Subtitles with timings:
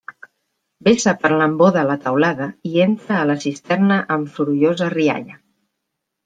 [0.85, 5.39] Vessa per l'embó de la teulada i entra a la cisterna amb sorollosa rialla.